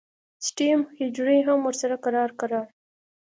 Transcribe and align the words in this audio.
سټیم 0.47 0.79
حجرې 0.97 1.37
هم 1.47 1.59
ورسره 1.67 1.95
کرار 2.05 2.29
کرار 2.39 2.67